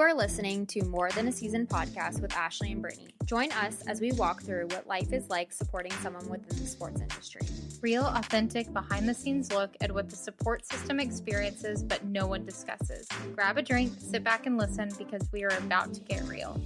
[0.00, 3.10] You're listening to More Than a Season podcast with Ashley and Brittany.
[3.26, 7.02] Join us as we walk through what life is like supporting someone within the sports
[7.02, 7.42] industry.
[7.82, 12.46] Real, authentic, behind the scenes look at what the support system experiences but no one
[12.46, 13.06] discusses.
[13.34, 16.58] Grab a drink, sit back and listen because we are about to get real.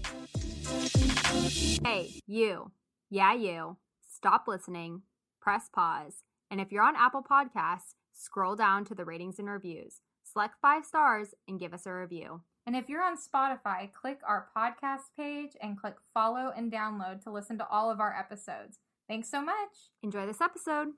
[1.85, 2.71] Hey, you.
[3.11, 3.79] Yeah, you.
[4.09, 5.03] Stop listening,
[5.41, 6.23] press pause,
[6.53, 10.03] and if you're on Apple Podcasts, scroll down to the ratings and reviews.
[10.23, 12.43] Select five stars and give us a review.
[12.67, 17.31] And if you're on Spotify, click our podcast page and click follow and download to
[17.31, 18.79] listen to all of our episodes.
[19.07, 19.91] Thanks so much.
[20.03, 20.89] Enjoy this episode.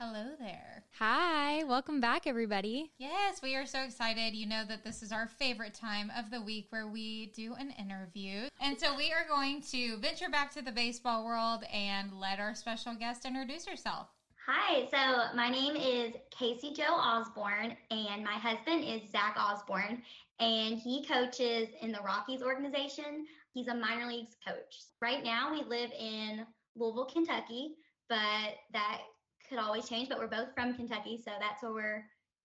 [0.00, 0.82] Hello there.
[0.98, 2.90] Hi, welcome back, everybody.
[2.98, 4.34] Yes, we are so excited.
[4.34, 7.70] You know that this is our favorite time of the week where we do an
[7.78, 8.48] interview.
[8.60, 12.56] And so we are going to venture back to the baseball world and let our
[12.56, 14.08] special guest introduce herself.
[14.48, 20.02] Hi, so my name is Casey Joe Osborne, and my husband is Zach Osborne,
[20.42, 23.26] and he coaches in the Rockies organization.
[23.54, 24.82] He's a minor leagues coach.
[25.00, 27.74] Right now, we live in Louisville, Kentucky,
[28.08, 29.02] but that
[29.48, 30.08] could always change.
[30.08, 32.04] But we're both from Kentucky, so that's where we're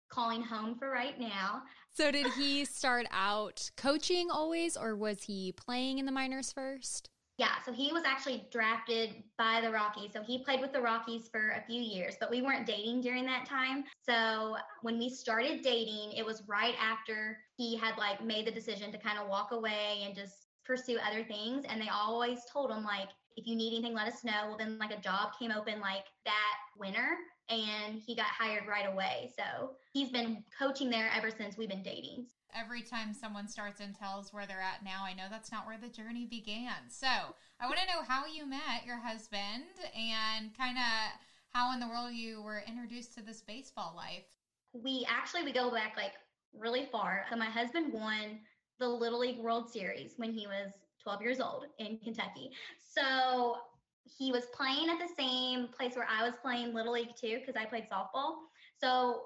[0.10, 1.64] calling home for right now.
[1.94, 7.10] So, did he start out coaching always, or was he playing in the minors first?
[7.38, 10.12] Yeah, so he was actually drafted by the Rockies.
[10.12, 13.26] So he played with the Rockies for a few years, but we weren't dating during
[13.28, 13.84] that time.
[14.02, 18.92] So when we started dating, it was right after he had like made the decision
[18.92, 21.64] to kind of walk away and just pursue other things.
[21.70, 24.48] And they always told him like, if you need anything, let us know.
[24.48, 27.18] Well, then like a job came open like that winter
[27.50, 29.32] and he got hired right away.
[29.38, 32.26] So he's been coaching there ever since we've been dating
[32.56, 35.78] every time someone starts and tells where they're at now, I know that's not where
[35.78, 36.90] the journey began.
[36.90, 39.66] So I want to know how you met your husband
[39.96, 41.20] and kind of
[41.50, 44.26] how in the world you were introduced to this baseball life.
[44.74, 46.14] We actually we go back like
[46.58, 47.26] really far.
[47.30, 48.40] So my husband won
[48.80, 50.72] the Little League World Series when he was
[51.04, 52.52] 12 years old in Kentucky.
[52.80, 53.58] So
[54.18, 57.56] he was playing at the same place where I was playing Little League too, because
[57.60, 58.36] I played softball.
[58.80, 59.24] So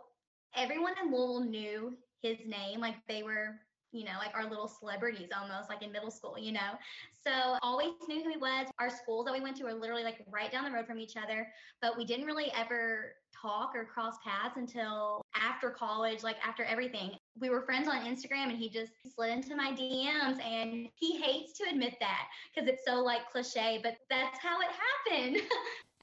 [0.56, 3.60] everyone in Louisville knew his name like they were
[3.92, 6.78] you know like our little celebrities almost like in middle school you know?
[7.24, 8.68] So always knew who he was.
[8.80, 11.18] Our schools that we went to were literally like right down the road from each
[11.18, 11.48] other
[11.82, 17.12] but we didn't really ever talk or cross paths until after college like after everything.
[17.40, 21.58] We were friends on instagram and he just slid into my dms and he hates
[21.60, 24.68] to admit that because it's so like cliche but that's how it
[25.12, 25.42] happened.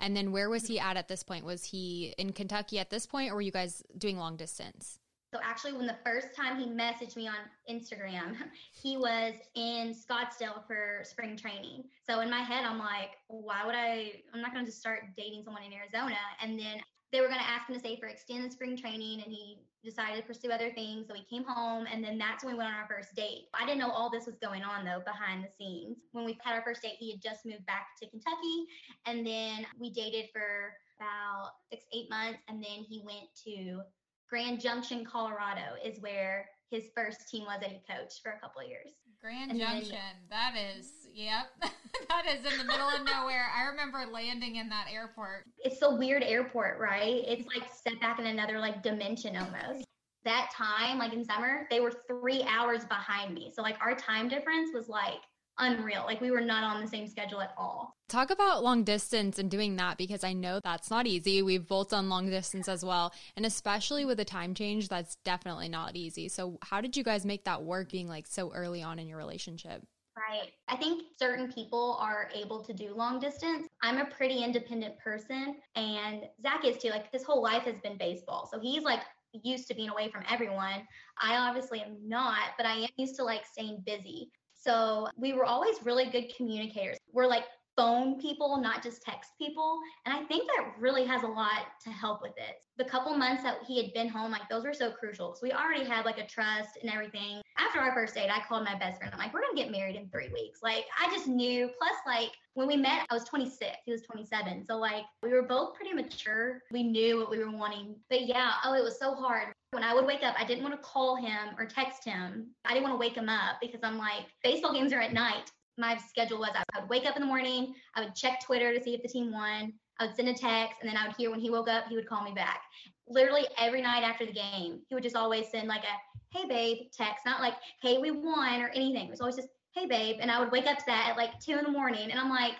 [0.00, 1.44] And then where was he at at this point?
[1.44, 5.00] Was he in kentucky at this point or were you guys doing long distance
[5.32, 7.34] so actually, when the first time he messaged me on
[7.70, 8.34] Instagram,
[8.72, 11.84] he was in Scottsdale for spring training.
[12.08, 14.22] So in my head, I'm like, why would I?
[14.32, 16.16] I'm not going to just start dating someone in Arizona.
[16.42, 16.80] And then
[17.12, 20.16] they were going to ask him to stay for extended spring training, and he decided
[20.16, 21.06] to pursue other things.
[21.08, 23.48] So he came home, and then that's when we went on our first date.
[23.52, 25.98] I didn't know all this was going on though behind the scenes.
[26.12, 28.64] When we had our first date, he had just moved back to Kentucky,
[29.04, 33.82] and then we dated for about six, eight months, and then he went to
[34.28, 38.60] Grand Junction, Colorado is where his first team was that he coached for a couple
[38.60, 38.90] of years.
[39.20, 41.46] Grand and Junction, then, that is, yep,
[42.08, 43.46] that is in the middle of nowhere.
[43.56, 45.44] I remember landing in that airport.
[45.58, 47.24] It's a weird airport, right?
[47.26, 49.84] It's like set back in another like dimension almost.
[50.24, 53.50] That time, like in summer, they were three hours behind me.
[53.54, 55.22] So like our time difference was like
[55.58, 56.04] unreal.
[56.06, 57.94] Like we were not on the same schedule at all.
[58.08, 61.42] Talk about long distance and doing that because I know that's not easy.
[61.42, 63.12] We've both done long distance as well.
[63.36, 66.28] And especially with a time change, that's definitely not easy.
[66.28, 69.18] So, how did you guys make that work being like so early on in your
[69.18, 69.82] relationship?
[70.16, 70.50] Right.
[70.66, 73.68] I think certain people are able to do long distance.
[73.82, 76.88] I'm a pretty independent person, and Zach is too.
[76.88, 78.48] Like his whole life has been baseball.
[78.52, 79.00] So he's like
[79.44, 80.86] used to being away from everyone.
[81.20, 84.30] I obviously am not, but I am used to like staying busy.
[84.58, 86.98] So we were always really good communicators.
[87.12, 87.44] We're like
[87.78, 89.78] phone people, not just text people.
[90.04, 92.56] And I think that really has a lot to help with it.
[92.76, 95.52] The couple months that he had been home, like those were so crucial because we
[95.52, 97.40] already had like a trust and everything.
[97.56, 99.14] After our first date, I called my best friend.
[99.14, 100.58] I'm like, we're gonna get married in three weeks.
[100.60, 101.70] Like I just knew.
[101.78, 104.64] Plus, like when we met, I was 26, he was 27.
[104.66, 106.60] So like we were both pretty mature.
[106.72, 107.94] We knew what we were wanting.
[108.10, 109.52] But yeah, oh, it was so hard.
[109.70, 112.48] When I would wake up, I didn't want to call him or text him.
[112.64, 115.50] I didn't want to wake him up because I'm like, baseball games are at night
[115.78, 118.82] my schedule was I would wake up in the morning, I would check Twitter to
[118.82, 121.30] see if the team won, I would send a text, and then I would hear
[121.30, 122.62] when he woke up, he would call me back.
[123.08, 126.88] Literally every night after the game, he would just always send like a hey babe
[126.92, 129.06] text, not like hey we won or anything.
[129.06, 131.38] It was always just hey babe, and I would wake up to that at like
[131.40, 132.54] two in the morning, and I'm like.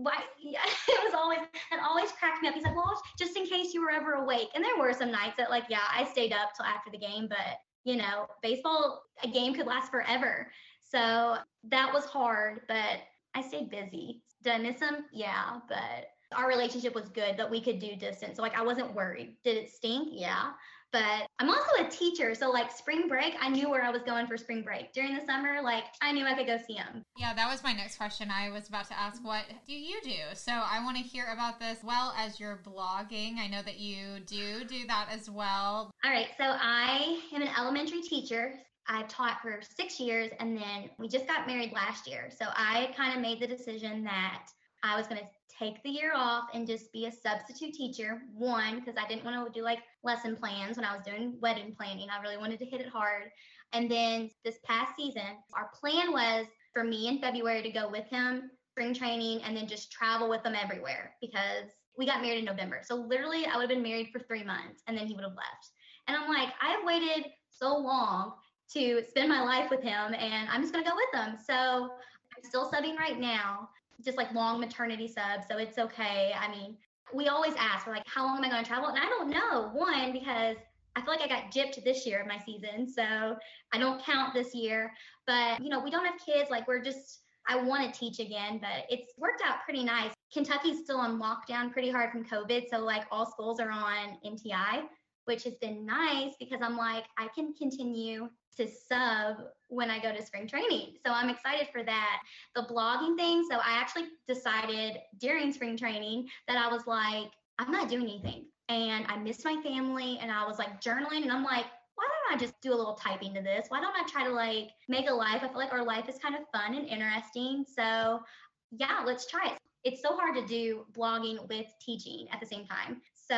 [0.00, 0.14] Why?
[0.44, 2.54] It was always it always cracked me up.
[2.54, 4.46] He's like, well, just in case you were ever awake.
[4.54, 7.26] And there were some nights that, like, yeah, I stayed up till after the game,
[7.28, 10.50] but you know, baseball, a game could last forever.
[10.90, 11.36] So
[11.68, 13.00] that was hard, but
[13.34, 14.22] I stayed busy.
[14.42, 15.04] Did I miss him?
[15.12, 18.36] Yeah, but our relationship was good that we could do distance.
[18.36, 19.36] So like I wasn't worried.
[19.44, 20.08] Did it stink?
[20.12, 20.50] Yeah.
[20.90, 22.34] But I'm also a teacher.
[22.34, 24.94] So like spring break, I knew where I was going for spring break.
[24.94, 27.02] During the summer, like I knew I could go see him.
[27.18, 28.30] Yeah, that was my next question.
[28.30, 30.16] I was about to ask what do you do?
[30.32, 33.36] So I want to hear about this well as your blogging.
[33.36, 35.90] I know that you do do that as well.
[36.04, 36.28] All right.
[36.38, 38.54] So I am an elementary teacher.
[38.88, 42.30] I taught for six years and then we just got married last year.
[42.36, 44.48] So I kind of made the decision that
[44.82, 45.26] I was going to
[45.58, 48.22] take the year off and just be a substitute teacher.
[48.32, 51.74] One, because I didn't want to do like lesson plans when I was doing wedding
[51.76, 52.08] planning.
[52.10, 53.24] I really wanted to hit it hard.
[53.72, 58.06] And then this past season, our plan was for me in February to go with
[58.06, 61.66] him, spring training, and then just travel with him everywhere because
[61.98, 62.80] we got married in November.
[62.84, 65.32] So literally, I would have been married for three months and then he would have
[65.32, 65.70] left.
[66.06, 68.34] And I'm like, I have waited so long
[68.74, 71.36] to spend my life with him and I'm just going to go with him.
[71.44, 71.90] So
[72.36, 73.70] I'm still subbing right now,
[74.04, 75.46] just like long maternity subs.
[75.50, 76.34] So it's okay.
[76.38, 76.76] I mean,
[77.14, 78.88] we always ask, we're like, how long am I going to travel?
[78.88, 79.70] And I don't know.
[79.72, 80.56] One, because
[80.96, 82.86] I feel like I got gypped this year of my season.
[82.88, 83.36] So
[83.72, 84.92] I don't count this year.
[85.26, 86.50] But, you know, we don't have kids.
[86.50, 90.12] Like, we're just, I want to teach again, but it's worked out pretty nice.
[90.32, 92.64] Kentucky's still on lockdown pretty hard from COVID.
[92.70, 94.82] So, like, all schools are on NTI,
[95.28, 99.36] which has been nice because I'm like, I can continue to sub
[99.68, 100.94] when I go to spring training.
[101.04, 102.22] So I'm excited for that.
[102.56, 107.70] The blogging thing, so I actually decided during spring training that I was like, I'm
[107.70, 108.46] not doing anything.
[108.70, 111.66] And I missed my family and I was like journaling and I'm like,
[111.96, 113.66] why don't I just do a little typing to this?
[113.68, 115.42] Why don't I try to like make a life?
[115.42, 117.66] I feel like our life is kind of fun and interesting.
[117.68, 118.22] So
[118.70, 119.58] yeah, let's try it.
[119.84, 123.02] It's so hard to do blogging with teaching at the same time.
[123.30, 123.36] So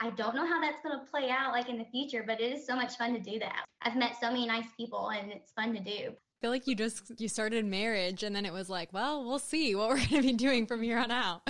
[0.00, 2.52] I don't know how that's going to play out like in the future, but it
[2.52, 3.64] is so much fun to do that.
[3.82, 6.10] I've met so many nice people and it's fun to do.
[6.10, 9.38] I feel like you just you started marriage and then it was like, well, we'll
[9.40, 11.42] see what we're going to be doing from here on out.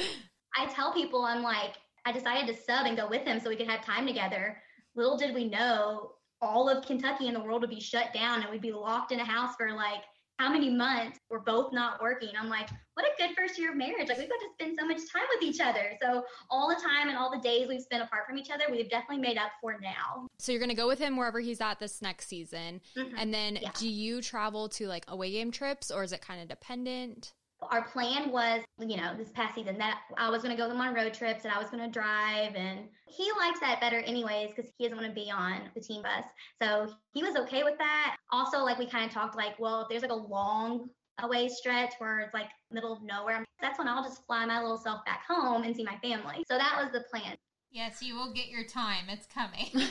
[0.56, 1.74] I tell people I'm like
[2.04, 4.60] I decided to sub and go with him so we could have time together.
[4.96, 8.50] Little did we know all of Kentucky and the world would be shut down and
[8.50, 10.02] we'd be locked in a house for like
[10.38, 12.30] how many months we're both not working.
[12.38, 14.08] I'm like, what a good first year of marriage.
[14.08, 15.96] Like, we've got to spend so much time with each other.
[16.02, 18.90] So, all the time and all the days we've spent apart from each other, we've
[18.90, 20.26] definitely made up for now.
[20.38, 22.80] So, you're going to go with him wherever he's at this next season.
[22.96, 23.14] Mm-hmm.
[23.16, 23.70] And then, yeah.
[23.78, 27.32] do you travel to like away game trips or is it kind of dependent?
[27.70, 30.80] Our plan was, you know, this past season that I was going to go them
[30.80, 32.54] on road trips and I was going to drive.
[32.54, 36.02] And he likes that better, anyways, because he doesn't want to be on the team
[36.02, 36.24] bus.
[36.60, 38.16] So he was okay with that.
[38.30, 40.88] Also, like we kind of talked, like, well, if there's like a long
[41.20, 44.78] away stretch where it's like middle of nowhere, that's when I'll just fly my little
[44.78, 46.44] self back home and see my family.
[46.48, 47.36] So that was the plan.
[47.72, 49.04] Yes, you will get your time.
[49.08, 49.70] It's coming.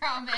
[0.00, 0.34] Promise.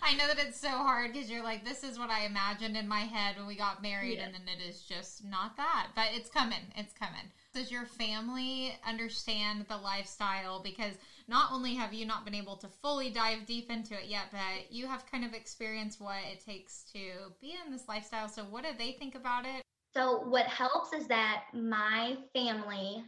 [0.00, 2.86] I know that it's so hard because you're like, this is what I imagined in
[2.86, 4.26] my head when we got married, yeah.
[4.26, 5.88] and then it is just not that.
[5.96, 6.60] But it's coming.
[6.76, 7.32] It's coming.
[7.52, 10.62] Does your family understand the lifestyle?
[10.62, 10.94] Because
[11.26, 14.70] not only have you not been able to fully dive deep into it yet, but
[14.70, 18.28] you have kind of experienced what it takes to be in this lifestyle.
[18.28, 19.62] So, what do they think about it?
[19.94, 23.04] So, what helps is that my family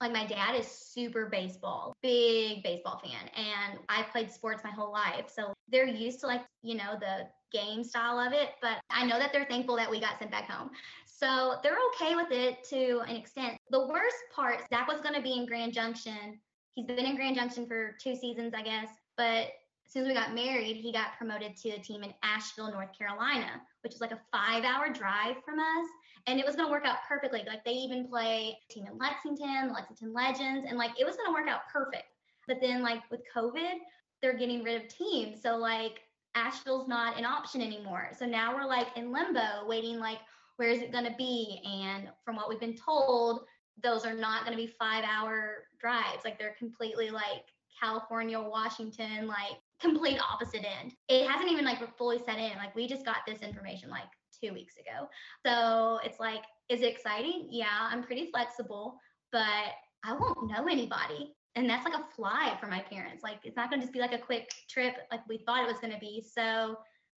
[0.00, 3.30] like my dad is super baseball, big baseball fan.
[3.34, 5.30] And I played sports my whole life.
[5.34, 8.50] So they're used to like, you know, the game style of it.
[8.60, 10.70] But I know that they're thankful that we got sent back home.
[11.06, 13.56] So they're okay with it to an extent.
[13.70, 16.38] The worst part, Zach was going to be in Grand Junction.
[16.74, 18.88] He's been in Grand Junction for two seasons, I guess.
[19.16, 19.48] But
[19.86, 22.96] as soon as we got married, he got promoted to a team in Asheville, North
[22.96, 25.88] Carolina, which is like a five hour drive from us
[26.26, 27.42] and it was going to work out perfectly.
[27.46, 31.28] Like they even play a team in Lexington, Lexington Legends, and like it was going
[31.28, 32.04] to work out perfect.
[32.48, 33.74] But then like with COVID,
[34.22, 36.00] they're getting rid of teams, so like
[36.34, 38.10] Asheville's not an option anymore.
[38.18, 40.18] So now we're like in limbo, waiting like
[40.56, 41.60] where is it going to be?
[41.64, 43.44] And from what we've been told,
[43.82, 46.24] those are not going to be five hour drives.
[46.24, 47.44] Like they're completely like
[47.80, 50.94] California, Washington, like complete opposite end.
[51.08, 52.56] It hasn't even like fully set in.
[52.56, 54.08] Like we just got this information like
[54.42, 55.08] two weeks ago.
[55.44, 57.48] So it's like, is it exciting?
[57.50, 58.98] Yeah, I'm pretty flexible,
[59.32, 59.72] but
[60.04, 61.34] I won't know anybody.
[61.54, 63.22] And that's like a fly for my parents.
[63.22, 65.80] Like it's not gonna just be like a quick trip like we thought it was
[65.80, 66.22] gonna be.
[66.34, 66.76] So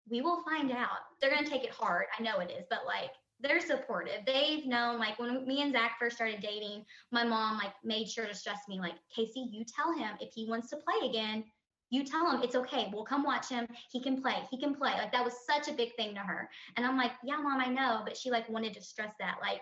[0.08, 0.98] we will find out.
[1.20, 2.04] They're gonna take it hard.
[2.18, 3.10] I know it is, but like
[3.40, 4.24] they're supportive.
[4.26, 8.26] They've known, like when me and Zach first started dating, my mom like made sure
[8.26, 11.44] to stress me, like, Casey, you tell him if he wants to play again,
[11.90, 12.90] you tell him it's okay.
[12.92, 13.66] We'll come watch him.
[13.90, 14.36] He can play.
[14.50, 14.92] He can play.
[14.92, 16.48] Like that was such a big thing to her.
[16.76, 18.02] And I'm like, yeah, mom, I know.
[18.04, 19.60] But she like wanted to stress that, like,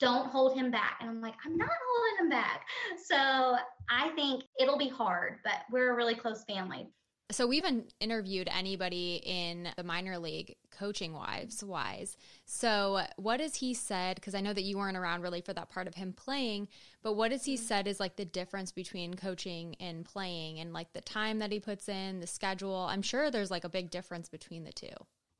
[0.00, 0.98] don't hold him back.
[1.00, 2.64] And I'm like, I'm not holding him back.
[3.04, 3.56] So
[3.90, 6.88] I think it'll be hard, but we're a really close family.
[7.30, 12.16] So we haven't interviewed anybody in the minor league coaching wives wise.
[12.46, 14.14] So what has he said?
[14.14, 16.68] Because I know that you weren't around really for that part of him playing,
[17.02, 17.64] but what has he mm-hmm.
[17.64, 21.60] said is like the difference between coaching and playing and like the time that he
[21.60, 22.86] puts in, the schedule?
[22.88, 24.88] I'm sure there's like a big difference between the two.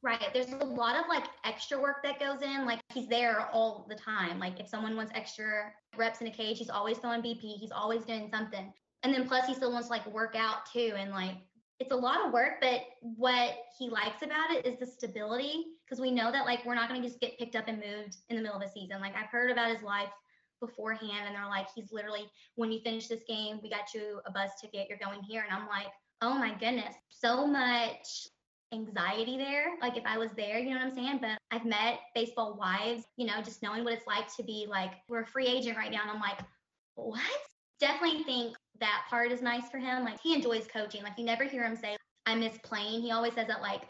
[0.02, 0.28] Right.
[0.34, 2.66] There's a lot of like extra work that goes in.
[2.66, 4.38] Like he's there all the time.
[4.38, 7.56] Like if someone wants extra reps in a cage, he's always throwing BP.
[7.58, 8.72] He's always doing something.
[9.02, 11.36] And then plus he still wants to like work out too and like
[11.80, 16.00] it's a lot of work, but what he likes about it is the stability because
[16.00, 18.36] we know that like we're not going to just get picked up and moved in
[18.36, 19.00] the middle of the season.
[19.00, 20.10] Like I've heard about his life
[20.60, 24.32] beforehand and they're like he's literally when you finish this game, we got you a
[24.32, 25.86] bus ticket, you're going here and I'm like,
[26.20, 28.26] "Oh my goodness, so much
[28.72, 29.76] anxiety there.
[29.80, 31.18] Like if I was there, you know what I'm saying?
[31.20, 34.92] But I've met baseball wives, you know, just knowing what it's like to be like
[35.08, 36.40] we're a free agent right now and I'm like,
[36.96, 37.20] "What?"
[37.80, 40.04] Definitely think that part is nice for him.
[40.04, 41.02] Like he enjoys coaching.
[41.02, 43.02] Like you never hear him say, I miss playing.
[43.02, 43.82] He always says that like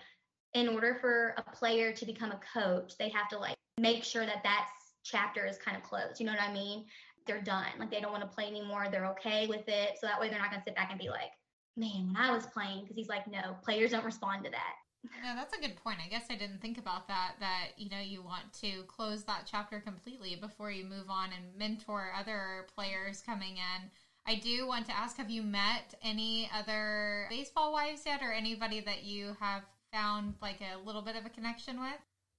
[0.54, 4.26] in order for a player to become a coach, they have to like make sure
[4.26, 4.68] that that
[5.04, 6.21] chapter is kind of closed.
[6.21, 6.85] You know what I mean?
[7.26, 7.66] They're done.
[7.78, 8.87] Like they don't want to play anymore.
[8.90, 9.99] They're okay with it.
[10.00, 11.30] So that way they're not going to sit back and be like,
[11.76, 14.75] man, when I was playing, because he's like, no, players don't respond to that.
[15.23, 15.99] No, that's a good point.
[16.04, 17.35] I guess I didn't think about that.
[17.38, 21.57] That you know you want to close that chapter completely before you move on and
[21.57, 23.90] mentor other players coming in.
[24.28, 28.80] I do want to ask have you met any other baseball wives yet or anybody
[28.80, 31.97] that you have found like a little bit of a connection with?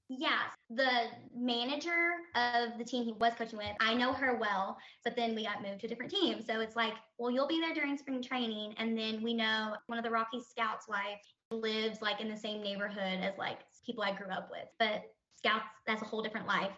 [0.07, 5.15] Yes, the manager of the team he was coaching with, I know her well, but
[5.15, 6.43] then we got moved to a different team.
[6.47, 8.75] So it's like, well, you'll be there during spring training.
[8.77, 11.19] And then we know one of the Rocky Scouts' wife
[11.49, 14.67] lives like in the same neighborhood as like people I grew up with.
[14.77, 15.05] But
[15.35, 16.71] Scouts, that's a whole different life.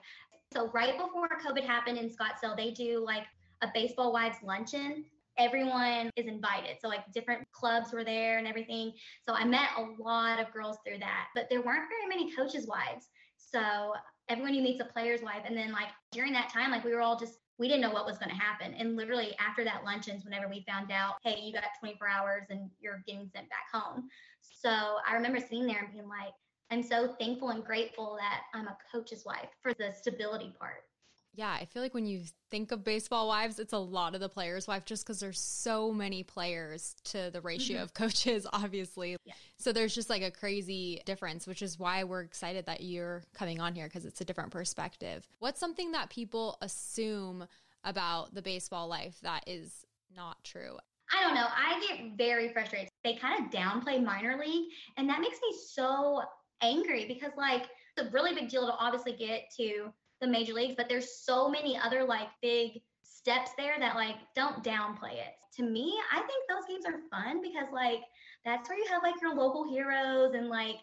[0.53, 3.23] So right before COVID happened in Scottsdale, they do like
[3.61, 5.05] a baseball wives luncheon
[5.37, 6.77] everyone is invited.
[6.81, 8.93] So like different clubs were there and everything.
[9.27, 12.67] So I met a lot of girls through that, but there weren't very many coaches'
[12.67, 13.07] wives.
[13.37, 13.93] So
[14.29, 15.43] everyone who meets a player's wife.
[15.45, 18.05] And then like during that time, like we were all just we didn't know what
[18.05, 18.73] was going to happen.
[18.73, 22.71] And literally after that luncheons, whenever we found out, hey, you got 24 hours and
[22.79, 24.09] you're getting sent back home.
[24.41, 26.33] So I remember sitting there and being like,
[26.71, 30.85] I'm so thankful and grateful that I'm a coach's wife for the stability part.
[31.33, 34.27] Yeah, I feel like when you think of baseball wives, it's a lot of the
[34.27, 37.83] players' wife just because there's so many players to the ratio mm-hmm.
[37.83, 39.15] of coaches, obviously.
[39.23, 39.33] Yeah.
[39.57, 43.61] So there's just like a crazy difference, which is why we're excited that you're coming
[43.61, 45.25] on here because it's a different perspective.
[45.39, 47.45] What's something that people assume
[47.83, 50.77] about the baseball life that is not true?
[51.13, 51.47] I don't know.
[51.47, 52.89] I get very frustrated.
[53.03, 56.23] They kind of downplay minor league, and that makes me so
[56.61, 57.63] angry because, like,
[57.95, 61.49] it's a really big deal to obviously get to the major leagues, but there's so
[61.49, 65.33] many other like big steps there that like don't downplay it.
[65.57, 68.01] To me, I think those games are fun because like
[68.45, 70.77] that's where you have like your local heroes and like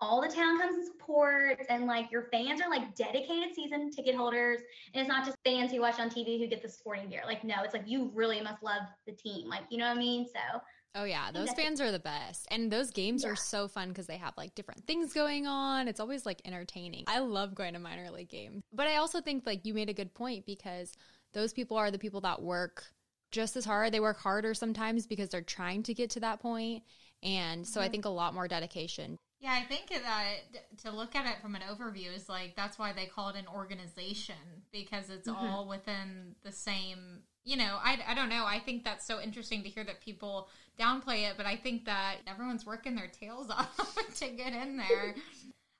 [0.00, 4.14] all the town comes and supports and like your fans are like dedicated season ticket
[4.14, 4.60] holders.
[4.92, 7.22] And it's not just fans who watch on tv who get the sporting gear.
[7.26, 9.48] Like no it's like you really must love the team.
[9.48, 10.26] Like you know what i mean?
[10.26, 10.60] So
[10.96, 12.46] Oh yeah, those fans are the best.
[12.50, 13.30] And those games yeah.
[13.30, 15.88] are so fun because they have like different things going on.
[15.88, 17.04] It's always like entertaining.
[17.08, 18.62] I love going to minor league games.
[18.72, 20.92] But I also think like you made a good point because
[21.32, 22.84] those people are the people that work
[23.32, 23.92] just as hard.
[23.92, 26.84] They work harder sometimes because they're trying to get to that point.
[27.24, 27.86] And so mm-hmm.
[27.86, 29.18] I think a lot more dedication.
[29.40, 32.92] Yeah, I think that to look at it from an overview is like that's why
[32.92, 34.36] they call it an organization
[34.72, 35.44] because it's mm-hmm.
[35.44, 38.44] all within the same you know, I, I don't know.
[38.46, 40.48] I think that's so interesting to hear that people
[40.78, 45.14] downplay it, but I think that everyone's working their tails off to get in there.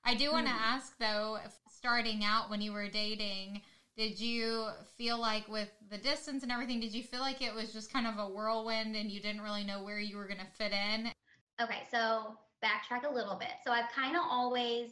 [0.03, 0.63] I do want to hmm.
[0.63, 3.61] ask though, starting out when you were dating,
[3.97, 4.67] did you
[4.97, 8.05] feel like with the distance and everything, did you feel like it was just kind
[8.05, 11.11] of a whirlwind and you didn't really know where you were going to fit in?
[11.61, 13.53] Okay, so backtrack a little bit.
[13.63, 14.91] So I've kind of always,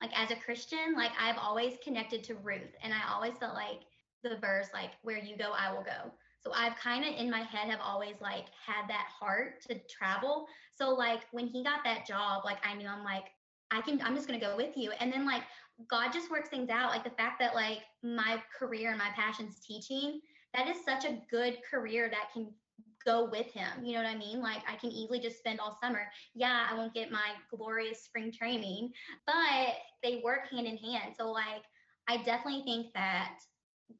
[0.00, 3.80] like as a Christian, like I've always connected to Ruth, and I always felt like
[4.28, 6.12] the verse like where you go, I will go.
[6.40, 10.46] So I've kind of in my head have always like had that heart to travel.
[10.74, 13.24] So like when he got that job, like I knew I'm like
[13.70, 14.92] I can I'm just going to go with you.
[15.00, 15.42] And then like
[15.88, 16.90] God just works things out.
[16.90, 20.20] Like the fact that like my career and my passion's teaching,
[20.54, 22.52] that is such a good career that can
[23.04, 23.84] go with him.
[23.84, 24.40] You know what I mean?
[24.40, 26.02] Like I can easily just spend all summer.
[26.34, 28.92] Yeah, I won't get my glorious spring training,
[29.26, 31.14] but they work hand in hand.
[31.16, 31.62] So like
[32.08, 33.38] I definitely think that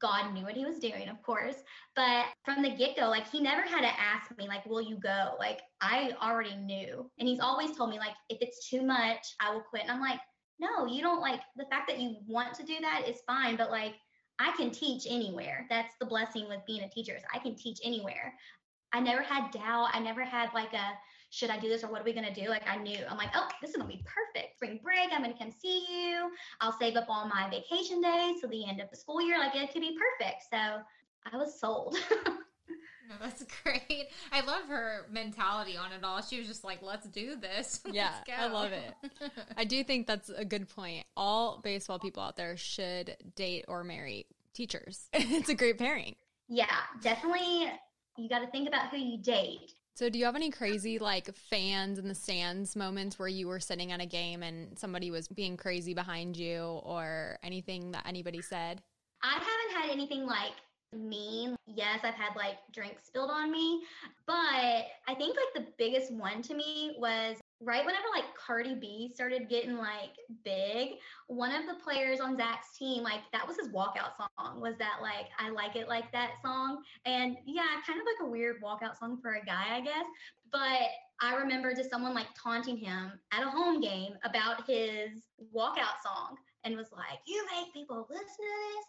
[0.01, 1.55] God knew what he was doing, of course.
[1.95, 4.97] But from the get go, like he never had to ask me, like, will you
[4.97, 5.35] go?
[5.39, 7.09] Like I already knew.
[7.19, 9.83] And he's always told me, like, if it's too much, I will quit.
[9.83, 10.19] And I'm like,
[10.59, 13.71] no, you don't like the fact that you want to do that is fine, but
[13.71, 13.95] like
[14.39, 15.65] I can teach anywhere.
[15.69, 17.15] That's the blessing with being a teacher.
[17.15, 18.33] Is I can teach anywhere.
[18.93, 19.89] I never had doubt.
[19.93, 20.91] I never had like a
[21.29, 22.47] should I do this or what are we gonna do?
[22.47, 22.99] Like I knew.
[23.09, 24.55] I'm like, oh, this is gonna be perfect.
[24.55, 26.31] Spring break, I'm gonna come see you.
[26.61, 29.37] I'll save up all my vacation days till the end of the school year.
[29.37, 30.43] Like it could be perfect.
[30.49, 31.97] So I was sold.
[33.07, 34.07] No, that's great.
[34.31, 36.21] I love her mentality on it all.
[36.23, 37.81] She was just like, let's do this.
[37.91, 38.93] Yeah, I love it.
[39.57, 41.05] I do think that's a good point.
[41.15, 45.07] All baseball people out there should date or marry teachers.
[45.13, 46.15] it's a great pairing.
[46.49, 46.65] Yeah,
[47.01, 47.71] definitely.
[48.17, 49.73] You got to think about who you date.
[49.95, 53.61] So, do you have any crazy like fans in the stands moments where you were
[53.61, 58.41] sitting at a game and somebody was being crazy behind you or anything that anybody
[58.41, 58.81] said?
[59.23, 60.51] I haven't had anything like
[60.93, 61.55] mean.
[61.65, 63.83] Yes, I've had like drinks spilled on me,
[64.27, 69.11] but I think like the biggest one to me was right whenever like Cardi B
[69.13, 70.11] started getting like
[70.43, 70.91] big,
[71.27, 74.99] one of the players on Zach's team, like that was his walkout song, was that
[75.01, 76.81] like I like it like that song.
[77.05, 80.05] And yeah, kind of like a weird walkout song for a guy, I guess.
[80.51, 80.89] But
[81.21, 85.23] I remember just someone like taunting him at a home game about his
[85.55, 88.85] walkout song and was like, You make people listen to this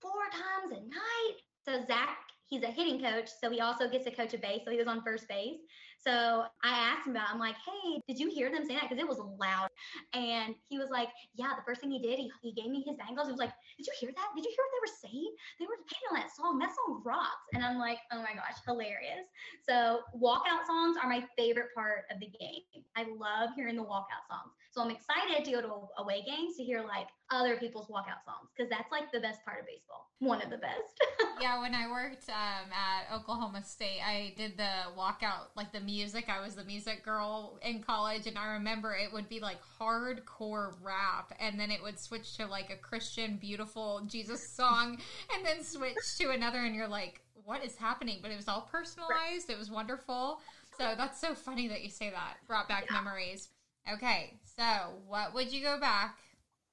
[0.00, 1.38] four times a night.
[1.64, 2.18] So Zach,
[2.52, 4.60] he's a hitting coach, so he also gets to coach a base.
[4.64, 5.60] So he was on first base.
[5.96, 7.32] So I asked him about, it.
[7.32, 8.82] I'm like, hey, did you hear them say that?
[8.82, 9.68] Because it was loud.
[10.12, 12.96] And he was like, yeah, the first thing he did, he, he gave me his
[12.96, 13.28] bangles.
[13.28, 14.28] He was like, did you hear that?
[14.36, 15.32] Did you hear what they were saying?
[15.60, 16.58] They were hating on that song.
[16.58, 17.48] That song rocks.
[17.54, 19.32] And I'm like, oh my gosh, hilarious.
[19.66, 22.84] So walkout songs are my favorite part of the game.
[22.96, 24.52] I love hearing the walkout songs.
[24.72, 28.48] So I'm excited to go to away games to hear like other people's walkout songs
[28.56, 30.08] because that's like the best part of baseball.
[30.18, 30.98] One of the best.
[31.42, 36.30] yeah, when I worked um, at Oklahoma State, I did the walkout, like the music.
[36.30, 40.72] I was the music girl in college, and I remember it would be like hardcore
[40.82, 44.98] rap, and then it would switch to like a Christian, beautiful Jesus song,
[45.34, 48.20] and then switch to another, and you're like, what is happening?
[48.22, 49.50] But it was all personalized.
[49.50, 50.40] It was wonderful.
[50.78, 52.36] So that's so funny that you say that.
[52.46, 52.96] Brought back yeah.
[52.96, 53.48] memories.
[53.90, 56.18] Okay, so what would you go back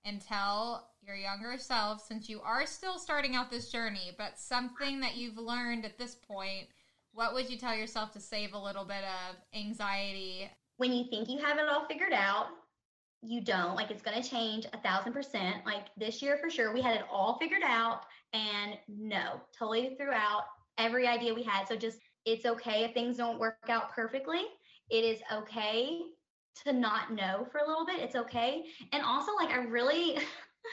[0.06, 5.00] and tell your younger self since you are still starting out this journey, but something
[5.00, 6.68] that you've learned at this point?
[7.12, 10.50] What would you tell yourself to save a little bit of anxiety?
[10.78, 12.48] When you think you have it all figured out,
[13.22, 13.76] you don't.
[13.76, 15.66] Like it's going to change a thousand percent.
[15.66, 18.04] Like this year for sure, we had it all figured out.
[18.34, 20.44] And no, totally threw out
[20.78, 21.68] every idea we had.
[21.68, 24.44] So just, it's okay if things don't work out perfectly.
[24.90, 26.02] It is okay
[26.64, 28.00] to not know for a little bit.
[28.00, 28.64] It's okay.
[28.92, 30.18] And also, like, I really,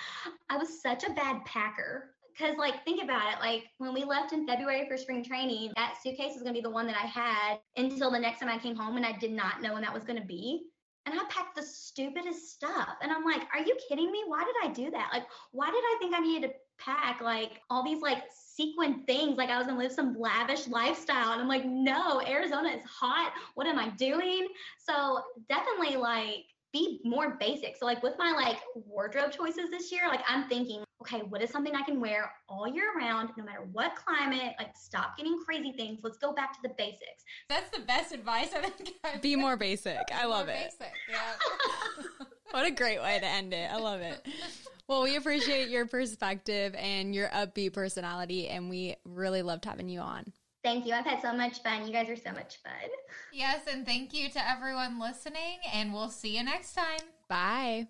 [0.51, 2.11] I was such a bad packer.
[2.38, 5.96] Cause like think about it, like when we left in February for spring training, that
[6.03, 8.77] suitcase was gonna be the one that I had until the next time I came
[8.77, 10.66] home and I did not know when that was gonna be.
[11.07, 12.96] And I packed the stupidest stuff.
[13.01, 14.22] And I'm like, are you kidding me?
[14.27, 15.09] Why did I do that?
[15.14, 18.25] Like, why did I think I needed to pack like all these like
[18.57, 21.33] sequin things like I was gonna live some lavish lifestyle.
[21.33, 23.33] And I'm like, no, Arizona is hot.
[23.55, 24.49] What am I doing?
[24.79, 27.77] So definitely like be more basic.
[27.77, 31.51] So like with my like wardrobe choices this year, like I'm thinking, okay, what is
[31.51, 34.55] something I can wear all year round, no matter what climate?
[34.59, 36.01] Like stop getting crazy things.
[36.03, 37.25] Let's go back to the basics.
[37.49, 38.95] That's the best advice I think.
[39.05, 39.99] I've be more basic.
[40.15, 40.73] I love it.
[40.79, 42.27] Basic, yeah.
[42.51, 43.71] what a great way to end it.
[43.71, 44.27] I love it.
[44.88, 49.99] Well, we appreciate your perspective and your upbeat personality, and we really loved having you
[50.01, 50.33] on.
[50.62, 50.94] Thank you.
[50.94, 51.87] I've had so much fun.
[51.87, 52.90] You guys are so much fun.
[53.33, 56.99] Yes, and thank you to everyone listening, and we'll see you next time.
[57.29, 57.88] Bye.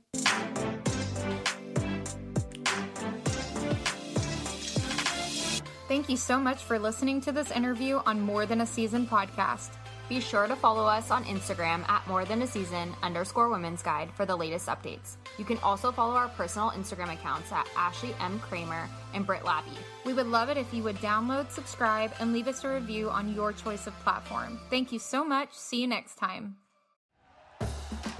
[5.88, 9.70] Thank you so much for listening to this interview on More Than a Season podcast.
[10.08, 14.10] Be sure to follow us on Instagram at more than a season underscore women's guide
[14.14, 15.16] for the latest updates.
[15.36, 18.38] You can also follow our personal Instagram accounts at Ashley M.
[18.38, 19.76] Kramer and Britt Labby.
[20.04, 23.34] We would love it if you would download, subscribe, and leave us a review on
[23.34, 24.60] your choice of platform.
[24.70, 25.52] Thank you so much.
[25.52, 26.56] See you next time.